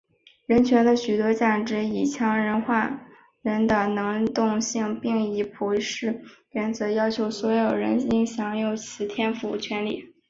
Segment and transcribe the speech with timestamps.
[0.47, 3.01] 人权的许多价值以强化
[3.43, 10.11] 人的能动性并以普世原则要求所有人应享有此天赋权利。